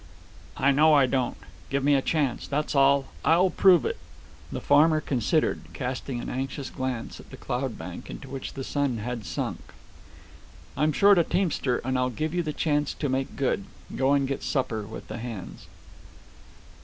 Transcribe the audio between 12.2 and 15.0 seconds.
you the chance to make good. Go and get supper